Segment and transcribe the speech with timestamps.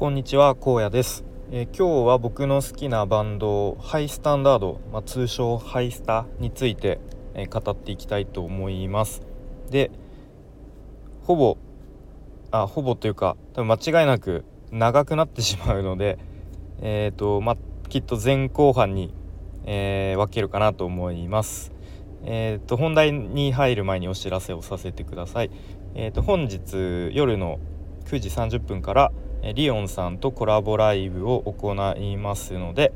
[0.00, 6.98] こんにちは荒野です、えー、今日は僕の好きなバンドハイスタンダード、まあ、通称ハイスタについて、
[7.34, 9.20] えー、語っていきたいと思います。
[9.68, 9.90] で
[11.24, 11.58] ほぼ
[12.50, 16.18] あほぼというか多分間違いなく長くなってしまうので
[16.80, 17.56] えっ、ー、とまあ
[17.90, 19.12] きっと前後半に、
[19.66, 21.72] え分けるかなと思います。
[22.24, 25.50] えっ、と本題に入る前にお知らせをさせてください。
[25.94, 27.58] えっ、と本日夜の
[28.06, 29.12] 9時30分から
[29.42, 32.92] 「リオンさんとコラボライブを行いますので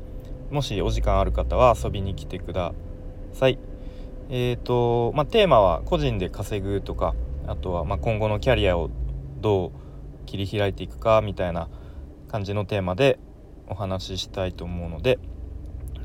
[0.51, 2.73] もしお時間ある方は遊びに来てくだ
[3.33, 3.57] さい。
[4.29, 7.13] えーとまあ、テーマは個人で稼ぐとか
[7.47, 8.89] あとはま今後のキャリアを
[9.39, 9.71] どう
[10.25, 11.69] 切り開いていくかみたいな
[12.27, 13.19] 感じのテーマで
[13.67, 15.19] お話ししたいと思うので、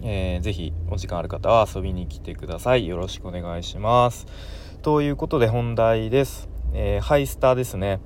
[0.03, 2.87] えー、ぜひお時間ある方は遊びに来てください。
[2.87, 4.27] よろしくお願いします。
[4.83, 6.49] ということで本題です。
[6.73, 8.01] えー、ハイスターですね。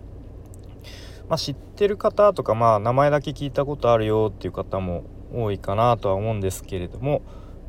[1.29, 7.23] まあ、知ってる方とか、まあ、名前だけ聞いたことあるよっていう方も多いかなとは思うんですけれども、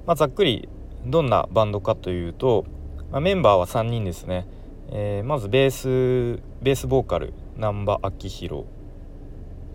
[0.05, 0.69] まあ、ざっくり
[1.05, 2.66] どんなバンドかというと、
[3.11, 4.47] まあ、メンバーは3人ですね、
[4.89, 8.66] えー、まずベースベースボーカル難波明宏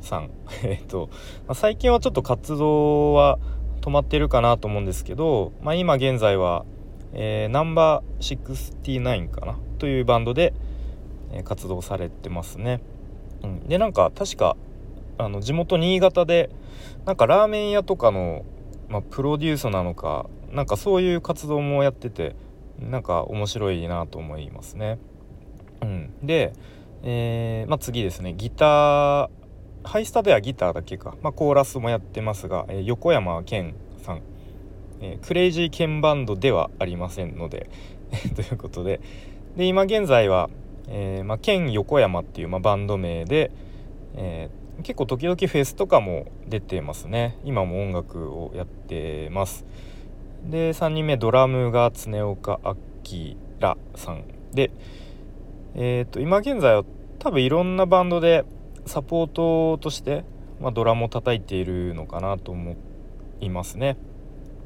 [0.01, 0.31] さん
[0.63, 1.09] えっと、
[1.47, 3.39] まあ、最近はちょっと活動は
[3.81, 6.65] 止まってるかなと思うんですけど、まあ、今現在は、
[7.15, 10.53] えー、ナンバー69かなというバンドで、
[11.45, 12.81] 活動されてますね。
[13.43, 14.57] うん、でなんか確か
[15.19, 16.51] あの地元新潟で
[17.05, 18.45] なんかラーメン屋とかの、
[18.89, 22.35] まあ、プロデュースなのかなんかそういう活動もやってて
[22.79, 24.99] なんか面白いなと思いますね。
[25.83, 26.53] うん、で、
[27.03, 28.35] えー、まあ、次ですね。
[28.35, 29.29] ギター
[29.83, 34.23] ハイスタではギターだけか、まあ、コーラスもやってますが、えー、横山健さん、
[35.01, 37.71] えー、クレイジーケンバンドではありませんので。
[38.35, 39.01] ということで。
[39.57, 40.49] で今現在は
[40.91, 43.51] えー、まあ、県横山っていう、まあ、バンド名で、
[44.15, 47.39] えー、結構時々フェスとかも出てますね。
[47.45, 49.65] 今も音楽をやってます。
[50.45, 53.37] で3人目ドラムが常岡明
[53.95, 54.71] さんで
[55.75, 56.85] えっ、ー、と今現在は
[57.19, 58.45] 多分いろんなバンドで
[58.87, 60.25] サポートとして、
[60.61, 62.77] まあ、ドラムを叩いているのかなと思
[63.41, 63.97] いますね。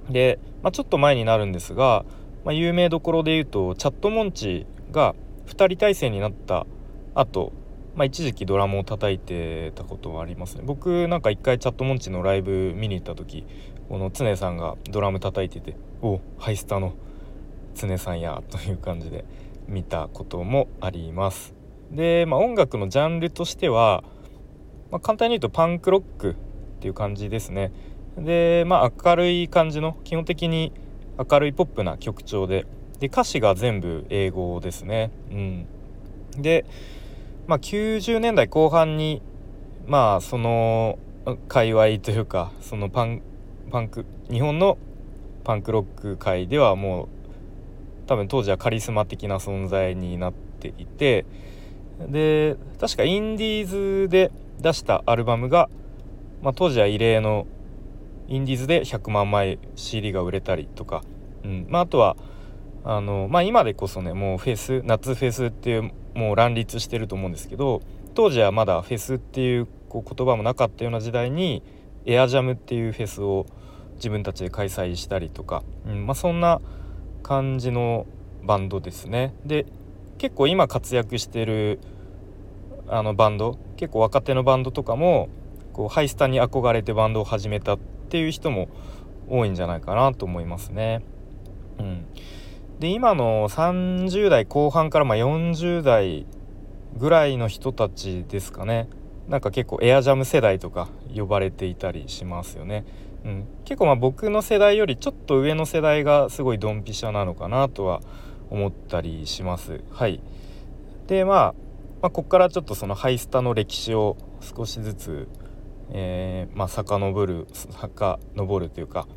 [0.09, 2.05] で、まあ、ちょっと前になるんですが、
[2.45, 5.15] まあ、有名どころで言うとチャットモンチが
[5.47, 6.67] 2人体制になった
[7.15, 7.53] 後
[7.97, 10.63] まあ、一時期ドラムを叩いてたことはありますね。
[10.65, 13.47] 僕なんか一回チャットモンチのライブ見に行った時
[13.89, 16.95] この常さんがドラム叩いてて「おハイスタの
[17.75, 19.25] 常さんや」という感じで
[19.69, 21.55] 見たこともあります。
[21.91, 24.03] で、まあ、音楽のジャンルとしては、
[24.91, 26.35] まあ、簡単に言うとパンクロックっ
[26.81, 27.71] ていう感じですね。
[28.19, 30.73] でまあ明るい感じの基本的に
[31.17, 32.67] 明るいポップな曲調で
[33.05, 35.11] で歌詞が全部英語ですね。
[35.31, 35.67] うん、
[36.39, 36.65] で、
[37.47, 39.21] まあ、90年代後半に
[39.87, 40.99] まあその
[41.49, 43.23] 界隈というかそのパン
[43.71, 44.79] パンク日本の
[45.45, 47.09] パンクロック界ではもう
[48.07, 51.27] 多分当時はカリスマ的な存在になっていて
[52.09, 53.67] で確かインディー
[54.05, 55.69] ズで出したアルバムが、
[56.43, 57.47] まあ、当時は異例の
[58.29, 61.03] インディーズで100万枚 CD が売れたりとか、
[61.45, 62.17] うんまあ、あとは
[62.85, 67.81] あのまあ今でこそねもうフェス夏フェスっていうもう乱立してると思うんですけど
[68.15, 71.63] 当時はまだフェスっていうこう言葉もなかったような時代に
[72.05, 73.47] エアジャムっていうフェスを
[73.97, 76.61] 自分たちで開催したりとか、うんまあ、そんな
[77.23, 78.07] 感じの
[78.43, 79.35] バンドですね。
[79.47, 79.67] で
[80.19, 81.81] 結構今活躍してる
[82.87, 85.29] あのバンド結構若手のバンドとかも
[85.73, 87.79] こうハイスタに憧れてバンドを始めたっ
[88.09, 88.69] ていう人も
[89.29, 91.03] 多いんじゃないかなと思いますね。
[91.79, 92.07] うん、
[92.79, 96.27] で今の30代後半からま40代
[96.97, 98.89] ぐらいの人たちですかね
[99.29, 102.85] なんか結構エアジャム世代とか呼ばれていたりしますよね。
[103.25, 108.03] うん、結構まあ僕の世代よりちょっと上の世代がすごいドンピシャなのかなとは
[108.51, 109.83] 思ったりします。
[109.91, 110.21] はい、
[111.07, 111.55] で、まあ、
[112.03, 115.29] まあここからちょっとそのハイスタの歴史を少しずつ、
[115.91, 119.09] えーまあ、遡る遡るというか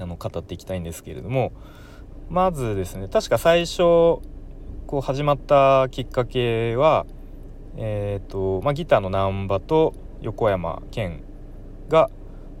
[0.00, 1.52] あの語っていきたいんですけれども、
[2.30, 7.04] まずですね確か最初こう始まったきっかけは
[7.76, 11.24] えっ、ー、と、まあ、ギターの難波と横山健
[11.88, 12.08] が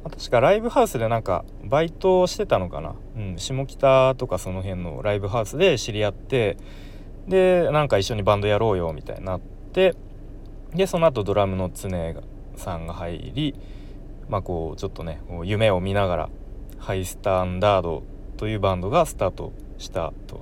[0.02, 6.56] 確かライブハウスでなんかバイトをしてたのかな、うん、下北とかその辺のライブハウスで知り合って
[7.28, 9.94] でなんか一緒にバンドやろうよみたいになって
[10.74, 11.90] でその後ドラムの常
[12.56, 13.54] さんが入り
[14.28, 16.30] まあこうちょっとね夢を見ながら
[16.78, 18.02] ハイスタンダード
[18.40, 20.40] というバンドがスタートしたと。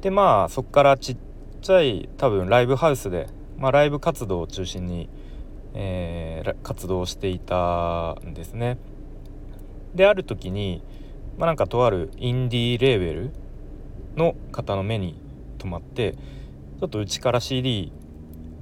[0.00, 1.16] でまあそこからちっ
[1.60, 5.08] ちゃい多分ライブハウスで、まあ、ライブ活動を中心に
[5.74, 8.78] えー、活動していたんですね。
[9.94, 10.82] である時に、
[11.38, 13.30] まあ、なんかとあるインディーレーベル
[14.16, 15.18] の方の目に
[15.58, 17.92] 留まってちょっとうちから CD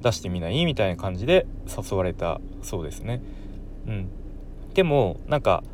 [0.03, 3.23] 出してみないみたいな感じで誘われたそうですね。
[3.87, 4.09] うん、
[4.75, 5.65] でもなんか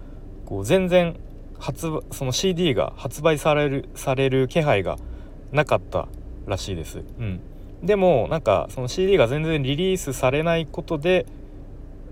[0.47, 1.19] こう全然
[1.59, 4.99] 発その CD が発売されるされる気配が
[5.53, 6.09] なかった
[6.47, 7.03] らしいです。
[7.19, 7.41] うん、
[7.83, 11.27] でもなんかその CD が全然リリースされないことで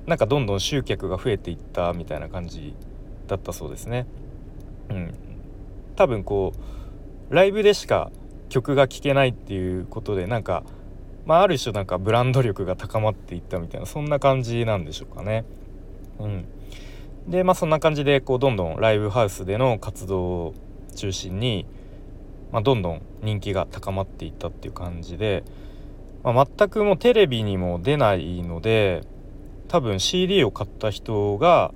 [0.06, 2.74] なんかどんどん集客が増えていったみたいな感じ
[3.26, 4.06] だったそうですね。
[4.90, 5.14] うん、
[5.96, 6.52] 多分こ
[7.30, 8.10] うライブでしか
[8.48, 10.62] 曲が聴けないっていうことでなんか、
[11.24, 15.44] まあ、ある種なんかブランド力が高まっていったみたいなそんな感じなんでしょうかね。
[16.18, 16.44] うん、
[17.28, 20.54] でまあそんな感じでこうどんどんライブハウスでの活動を
[20.94, 21.66] 中心に、
[22.52, 25.44] まあ、どんどん人気が高まっていったっていう感じで、
[26.22, 29.02] まあ、全くもうテレビにも出ないので
[29.68, 31.72] 多分 CD を買った人が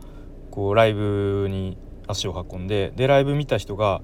[0.51, 4.03] こうライブに足を運んででライブ見た人が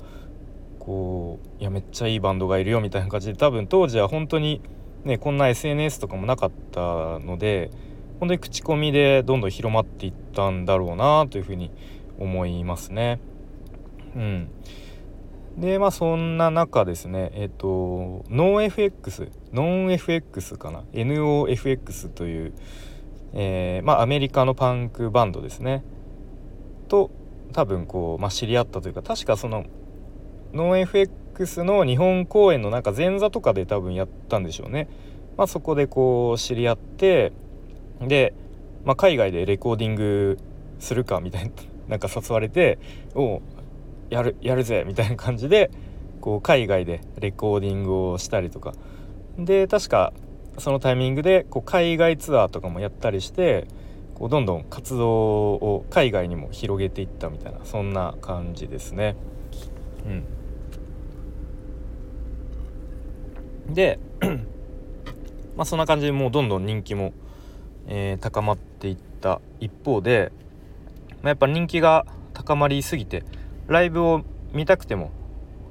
[0.79, 4.61] こういやめっちゃいいバンドがいるよみたいな感じで多分当時は本当に
[5.05, 7.70] ねこんな SNS とかもなかったので
[8.20, 11.70] 本当に口コミでどんどん広まっていったんだろうなというふうに
[12.19, 13.20] 思いますね。
[14.14, 14.49] うん、
[15.58, 22.52] でまあそんな中ですねえっ、ー、とノン FX ノン FX かな？NOFX という、
[23.32, 25.82] えー、まあアメリカのパンクバンドですね
[26.88, 27.11] と
[27.52, 29.64] 多分こう、まあ、知り合ったというか確かその
[30.52, 34.88] ノン FX の日本公演のなんか前座とかで多分やったんでしょうね。
[35.37, 37.32] まあ、そこでこう知り合って
[38.08, 38.34] で、
[38.84, 40.38] まあ、海外でレコーディング
[40.78, 41.50] するかみたいな
[41.88, 42.78] なんか誘われて
[43.14, 43.42] お
[44.10, 45.70] やるやるぜみたいな感じで
[46.20, 48.74] こう海外でレコーディングをしたりとか
[49.38, 50.12] で確か
[50.58, 53.66] そのタイミングでこう海外ツアーとかもやったりして
[54.14, 59.16] こうどんどん活動を海外にも広げていったみたいなそんな感じですね。
[63.66, 63.98] うん、で
[65.56, 67.12] まあそんな感じでもうどんどん人気も
[67.86, 70.32] えー、高まっていった一方で、
[71.22, 73.25] まあ、やっぱ人気が高まりすぎて
[73.66, 74.22] ライブを
[74.52, 75.10] 見たくても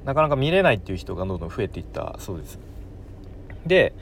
[0.06, 2.60] なかなか見れないっていう人がどんどん増えていったそうです。
[3.65, 3.94] で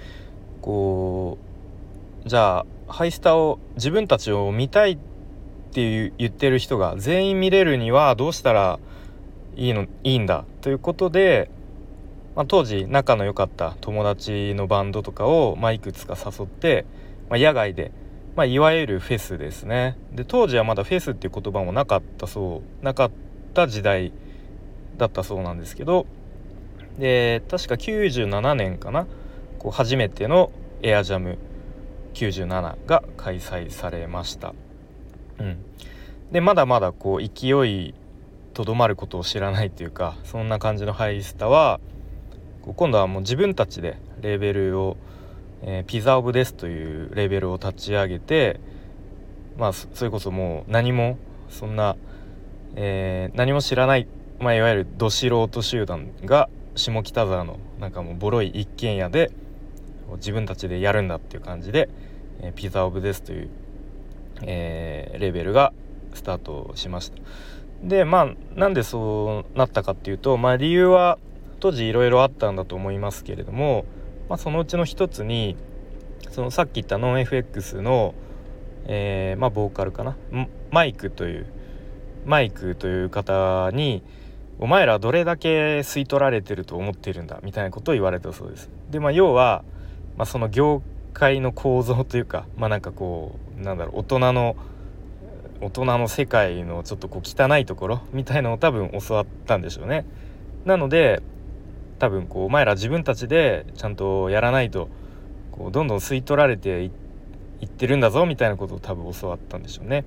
[0.61, 1.37] こ
[2.25, 4.97] うじゃあハイスターを自分たちを見たいっ
[5.73, 8.79] ていう言ってる人が全員見れるにはどうしたら
[9.55, 11.49] いいのいいんだということで、
[12.35, 16.85] まあ、当時仲の良かった友達のバンドとかを、まあ、いくつか誘って、
[17.29, 17.91] まあ、野外で
[18.35, 23.11] まあ、いわゆるフェスですねで当時はまだフェスっていう言葉もなかったそうなかっ
[23.53, 24.13] た時代
[24.97, 26.05] だったそうなんですけど
[26.97, 29.07] で確か97年かな
[29.59, 30.51] こう初めての
[30.81, 31.37] エアジャム
[32.13, 34.53] 97が開催されました。
[35.39, 35.57] うん、
[36.31, 37.93] でまだまだこう勢い
[38.53, 41.79] とどまることを知らないというかそんな感じのハイスタは
[42.75, 44.97] 今度はもう自分たちでレーベルを
[45.63, 48.59] えー、ピザ・オブ・デスというレベルを立ち上げて
[49.57, 51.17] まあそれこそもう何も
[51.49, 51.95] そんな、
[52.75, 54.07] えー、何も知らない、
[54.39, 59.31] まあ、いわゆるど素人集団が下北沢のなんかもうボロい一軒家で
[60.15, 61.89] 自分たちでやるんだっていう感じで、
[62.39, 63.49] えー、ピザ・オブ・デスという、
[64.41, 65.73] えー、レベルが
[66.13, 67.17] スタートしました。
[67.83, 71.17] でまあなんでそうなったかっていうと、まあ、理由は
[71.59, 73.85] 当時いろいろあったんだと思いますけれども
[74.31, 75.57] まあ、そのうちの一つに
[76.29, 78.15] そのさっき言ったノン FX の、
[78.85, 80.15] えー、まあ、ボーカルかな
[80.71, 81.47] マイクという
[82.25, 84.01] マイクという方に
[84.57, 88.69] 「お前らどれだけ吸い取られてると思ってるんだ」みたいなことを言われたそうです。
[88.89, 89.65] でまあ要は、
[90.15, 94.55] まあ、その業界の構造というかまあなんかこうなんだろう大人の
[95.59, 100.05] 大人の世界のちょっとこう汚いところみたいのを多分教わったんでしょうね。
[100.63, 101.21] なので
[102.01, 104.89] 多分こうお前ら自分たちでちゃんとやらないと
[105.51, 106.87] こうどんどん吸い取られてい
[107.65, 110.03] ってるんだぞみたいなことを多分教わったんでしょうね。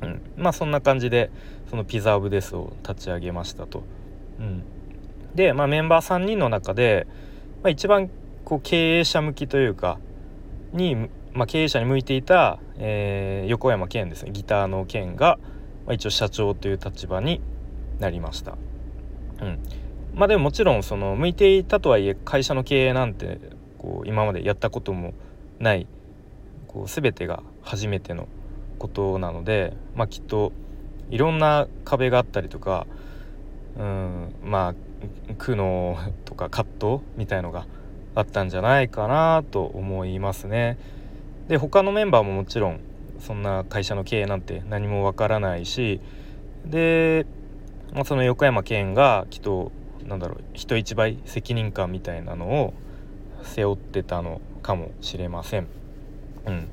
[0.00, 1.30] うん、まあそんな感じで
[1.70, 3.84] そのピザ・オブ・デスを立ち上げましたと。
[4.40, 4.64] うん、
[5.36, 7.06] で、まあ、メンバー3人の中で、
[7.62, 8.10] まあ、一番
[8.44, 10.00] こう経営者向きというか
[10.72, 15.38] に、まあ、経営者に向いていた、えー、横山健ですねギターの健が、
[15.86, 17.40] まあ、一応社長という立場に
[18.00, 18.56] なりました。
[19.40, 19.60] うん、
[20.14, 23.38] まあでももちろんその向いていたとはいえ会社の経営なんて
[23.78, 25.14] こう今までやったことも
[25.58, 25.86] ない
[26.68, 28.28] こう全てが初めての
[28.78, 30.52] ことなので、まあ、きっと
[31.10, 32.86] いろんな壁があったりとか
[33.78, 37.66] うんまあ苦悩とか葛藤みたいのが
[38.14, 40.78] あったんじゃないかなと思いますね。
[41.48, 42.80] で他のメンバーももちろん
[43.18, 46.00] そんな会社の経営なんて何もわからないし
[46.66, 47.26] で、
[47.92, 49.72] まあ、その横山健がきっと
[50.12, 52.74] なんだろう人一倍責任感みたいなのを
[53.42, 55.68] 背負ってたのかもしれません。
[56.46, 56.68] うん、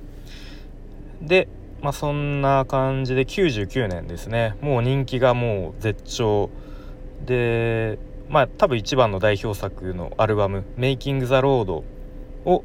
[1.25, 1.47] で、
[1.81, 4.57] まあ、そんな感じで99年ですね。
[4.59, 6.49] もう人気がもう絶頂。
[7.25, 7.97] で
[8.29, 11.83] まあ多分一番の代表作のアルバム「メイキング・ザ・ロード」
[12.45, 12.63] を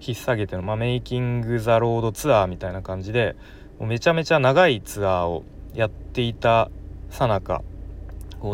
[0.00, 3.36] 引っ提げての、まあ、メイキング・ザ・ロードツアーみたいな感じで
[3.78, 5.44] もうめちゃめちゃ長いツアーを
[5.74, 6.70] やっていた
[7.10, 7.62] さなか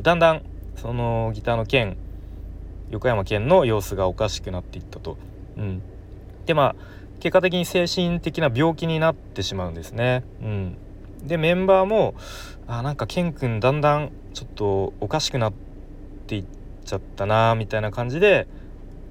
[0.02, 0.42] だんだん
[0.78, 1.96] そのギターの剣
[2.90, 5.18] 横山健の様子がおかしくなっていったと。
[5.56, 5.82] うん、
[6.46, 6.76] でまあ
[7.20, 10.24] 結果的に精神的な病気になってしまうんですね。
[10.40, 10.76] うん、
[11.26, 12.14] でメンバーも
[12.66, 15.52] あなんか健くんだんだんちょっとおかしくなっ
[16.26, 16.44] ていっ
[16.84, 18.46] ちゃったなみたいな感じで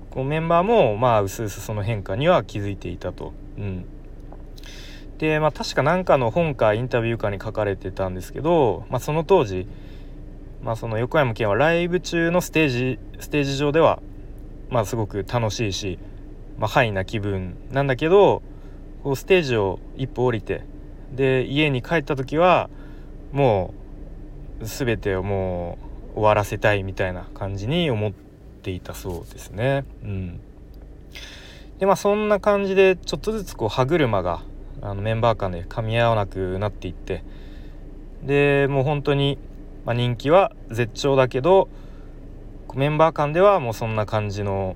[0.09, 3.33] こうメンバーもまあうすうすその変化には気づいていたと。
[3.57, 3.85] うん、
[5.17, 9.67] でまあ確か何かの本かインタビューかに書かれてたんですけど、まあ、その当時、
[10.67, 14.01] まあ、その横山健はライブ中のステージステージ上では
[14.69, 15.97] まあすごく楽しいし、
[16.57, 18.41] まあ、ハイな気分なんだけど
[19.01, 20.65] こうステージを一歩降りて
[21.15, 22.69] で家に帰った時は
[23.31, 23.73] も
[24.59, 25.77] う全てをも
[26.11, 28.11] う終わらせたいみたいな感じに思っ
[28.61, 29.85] ていたそうですね。
[30.03, 30.41] うん、
[31.79, 34.41] でまあそんな感じでちょっとずつこう歯車が
[34.81, 37.23] あのメンバー間で噛み合わなくなっていって
[38.21, 39.37] でもう本当に、
[39.87, 41.69] まあ、人気は絶頂だけど
[42.75, 44.75] メンバー間ではもうそんな感じの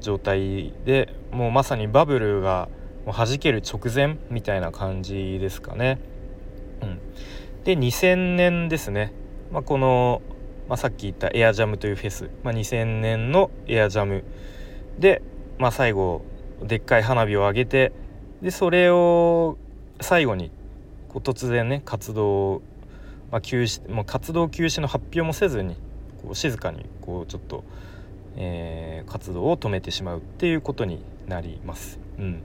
[0.00, 2.68] 状態でもうまさにバブルが
[3.06, 5.98] もう弾ける直前みたいな感じですかね。
[6.82, 7.00] うん、
[7.64, 9.14] で2000年ですね、
[9.50, 10.20] まあ、この、
[10.68, 14.24] まあ、さっき言ったエアジャムというフェス、まあ、2000年のエアジャム。
[14.98, 15.22] で、
[15.58, 16.22] まあ、最後
[16.62, 17.92] でっかい花火を上げて
[18.42, 19.56] でそれを
[20.02, 20.50] 最後に
[21.08, 22.60] こう突然ね活動、
[23.30, 25.76] まあ、休止もう活動休止の発表もせずに
[26.22, 27.64] こう静かにこうちょっと、
[28.36, 31.98] えー、活動を止めてしまうっていうことになります。
[32.18, 32.42] うん、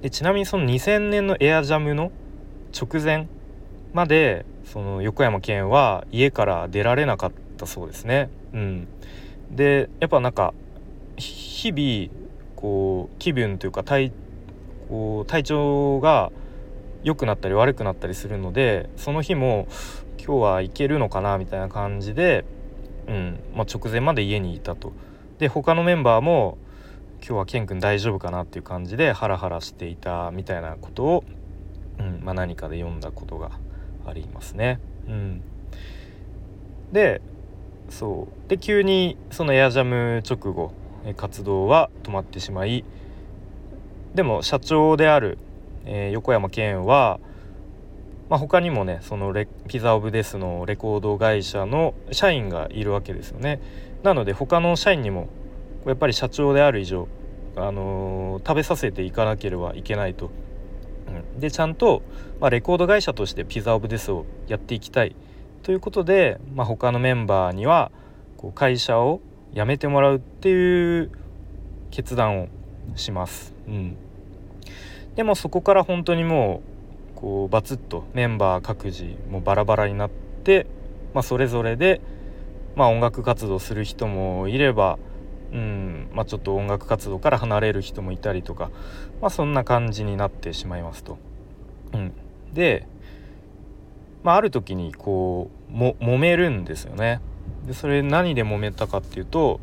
[0.00, 2.10] でちなみにその2000年のエアジャムの
[2.72, 3.28] 直前
[3.92, 8.30] までその横山健は家から出られなかったそうですね。
[8.52, 8.88] うん、
[9.50, 10.54] でやっぱなんか
[11.16, 12.24] 日々
[12.56, 14.10] こう気分というか体
[14.88, 16.32] こう体調が
[17.04, 19.68] 良くなったり悪くなったりするのでその日も
[20.18, 22.44] 今日は行けるのかなみたいな感じで
[23.06, 24.92] うんまあ、直前まで家にいたと。
[25.38, 26.58] で他のメンバーも
[27.18, 31.24] 今日はケン君大丈夫かなっていう感じでハラハラしていたみたいなことを、
[31.98, 33.52] うんまあ、何かで読んだことが
[34.06, 34.80] ありますね。
[35.08, 35.42] うん、
[36.92, 37.20] で
[37.88, 38.48] そう。
[38.48, 40.72] で急にそのエアジャム直後
[41.16, 42.84] 活動は止まってしまい
[44.14, 45.38] でも社長である、
[45.86, 47.20] えー、横山健は
[48.28, 53.60] まあ、他にもねそのレピザ・オブ・デスのレコード会社の社員がいるわけですよね。
[54.02, 55.28] なので他の社員にも
[55.86, 57.08] やっぱり社長である以上、
[57.56, 60.30] あのー、食べさせていかなければいけないと、
[61.34, 62.02] うん、でちゃんと、
[62.40, 65.14] まあ、レコード会社としてピザ・オブ・デスをやっていきたい。
[65.62, 67.90] ということで、まあ、他のメンバーには
[68.36, 69.20] こう会社を
[69.54, 71.10] 辞めてもらうっていう
[71.90, 72.48] 決断を
[72.96, 73.54] します。
[73.68, 73.96] うん、
[75.16, 76.62] でもそこから本当にも
[77.16, 80.66] うこうバツッとメンバー各自もうバラバラになって、
[81.14, 82.00] まあ、それぞれで、
[82.76, 84.98] まあ、音楽活動する人もいれば、
[85.52, 88.70] うんまあ、ちょっと音楽活動から離れる人もいたりとか、
[89.20, 91.18] まあ、そんな感じになってしまいますと。
[91.92, 92.12] うん、
[92.52, 92.88] で、
[94.24, 97.20] まあ、ある時にこうも揉めるんですよね。
[97.66, 99.60] でそれ何で揉めたかっていうと,、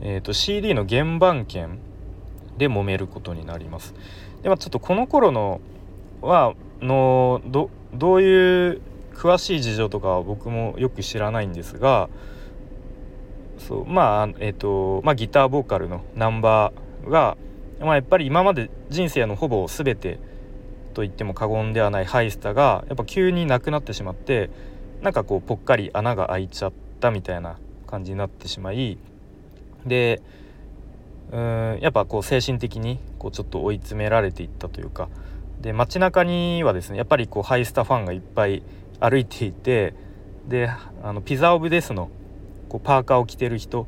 [0.00, 1.78] えーと、CD の原版権
[2.60, 3.94] で揉めることになります。
[4.42, 5.60] でまあ、ちょっとこの頃の
[6.22, 8.80] はのどどういう
[9.14, 12.08] 詳しい事情とかは僕もよく知らないんですが
[13.58, 17.36] そうまあえっ、ー、とまあギターボーカルのナンバーが、
[17.80, 20.18] まあ、やっぱり今まで人生のほぼ全て
[20.94, 24.50] と言っても過言ではないハイスタがやっぱ急になくなってしまって
[25.02, 28.98] なんかこうぽっかり穴が開いちゃったみたいな感じになってしまい
[29.86, 30.22] で
[31.32, 35.08] うんやっぱこう精神的にこうちょっと追い詰められていったというか
[35.60, 38.62] で街中にはですねやっぱりこうハイスタファンがいっぱい
[38.98, 39.94] 歩いていて
[40.48, 40.70] で
[41.02, 42.10] あのピザ・オブ・デスの
[42.68, 43.86] こうパーカーを着てる人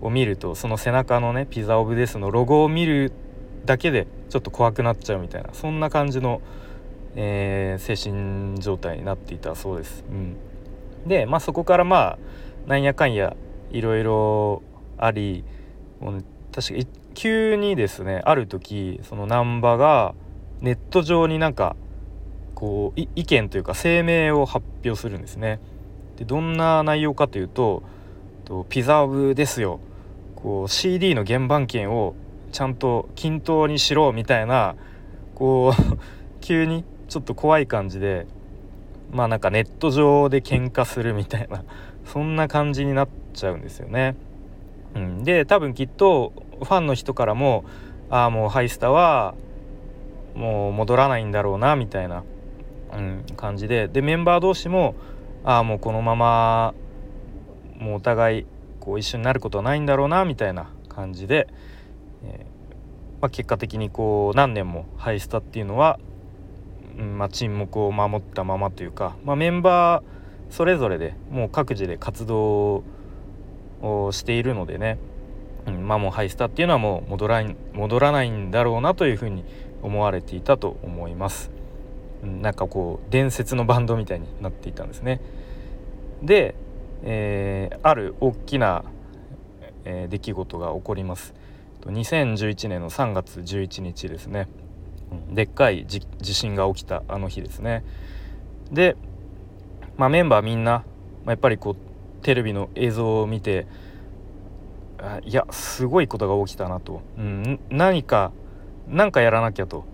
[0.00, 3.12] を見るとその背中のねピザ・オブ・デスのロゴを見る
[3.64, 6.42] だけでちょっと怖くなっちゃうみたいなそんな感じの、
[7.14, 10.04] えー、精神状態になっていたそうです。
[10.10, 10.36] うん、
[11.06, 12.18] で、まあ、そこからま
[12.66, 13.36] あなんやかんや
[13.70, 14.62] いろいろ
[14.98, 15.44] あり、
[16.54, 20.14] 確か急にですねある時その難波が
[20.60, 21.74] ネット上になんか
[22.54, 25.58] こう意見というか声明を発表するんですね。
[26.16, 27.82] でどんな内容かというと
[28.68, 29.80] 「ピザオブですよ」
[30.36, 32.14] こう CD の原版権を
[32.52, 34.76] ちゃんと均等にしろみたいな
[35.34, 35.98] こう
[36.40, 38.26] 急にちょっと怖い感じで
[39.10, 41.64] まあなんかネット上で喧嘩するみたいな
[42.04, 44.14] そんな感じになっちゃうんですよね。
[44.94, 47.64] うん、で多分きっとファンの人からも
[48.10, 49.34] ああもうハイスタは
[50.34, 52.24] もう戻らないんだろうなみたいな、
[52.92, 53.88] うん、感じで。
[53.88, 54.94] でメンバー同士も
[55.44, 56.74] ああもうこのまま
[57.78, 58.46] もうお互い
[58.80, 61.48] こう一緒になることはないんだろうなみたいな感じで、
[62.24, 65.98] えー、まあ、結果的にこう何年もハイスタっていうのは、
[66.98, 72.84] うんまあ、沈黙を守ったままというか、まあ、メンバーそれぞれでもう各自で活動を
[74.12, 74.98] しているのでね、
[75.66, 79.44] うん、まあもうハイスタっていうのはもう戻ら戻らないんだろうなというふうに
[79.82, 81.50] 思われていたと思います。
[82.22, 85.20] うん、なんかこう伝説のバンドみたいになっていたんですね。
[86.22, 86.54] で、
[87.02, 88.84] えー、ある大きな、
[89.84, 91.34] えー、出来事が起こります。
[91.82, 94.48] 2011年の3月11日ですね。
[95.30, 97.84] でっかい地震が起きたあの日ですね。
[98.72, 98.96] で
[99.96, 100.82] まあ、メンバーみんな、ま
[101.26, 101.76] あ、やっぱりこう
[102.24, 103.66] テレビの映像を見て
[104.98, 108.32] あいやすごいことが起きたなと、うん、何か
[108.88, 109.84] 何かやらなきゃと。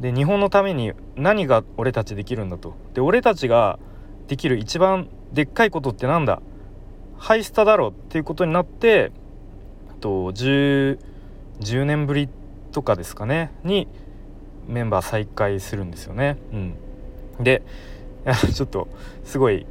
[0.00, 2.74] で日本のために何が俺たちできるんだと。
[2.94, 3.78] で俺たちが
[4.26, 6.40] できる一番でっかいことってなんだ。
[7.18, 9.12] ハイスタだろっていうことになって
[10.00, 10.98] と 10,
[11.60, 12.28] 10年ぶり
[12.72, 13.52] とかですかね。
[13.62, 13.86] に
[14.66, 16.38] メンバー再開するんですよね。
[16.52, 16.74] うん、
[17.44, 17.62] で
[18.54, 18.88] ちょっと
[19.24, 19.66] すごい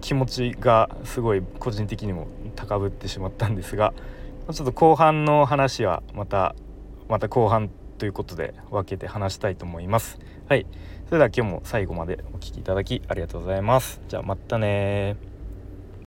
[0.00, 2.26] 気持ちがすごい個人的にも
[2.56, 3.92] 高ぶってしまったんですが
[4.52, 6.54] ちょっと後半の話はまた
[7.08, 10.18] また後半ということで分けて話したいと思います。
[10.48, 10.66] はい、
[11.06, 14.00] それでは今日も最後までお聴きいただきありがとうございます。
[14.08, 15.29] じゃあまたね